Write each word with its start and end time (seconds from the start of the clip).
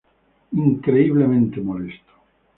Increíblemente 0.53 1.59
molesto. 1.61 2.13